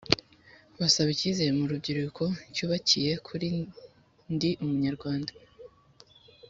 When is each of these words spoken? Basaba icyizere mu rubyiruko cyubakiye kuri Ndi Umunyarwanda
Basaba 0.79 1.09
icyizere 1.15 1.51
mu 1.57 1.65
rubyiruko 1.71 2.23
cyubakiye 2.55 3.11
kuri 3.27 3.47
Ndi 4.33 4.49
Umunyarwanda 4.63 5.31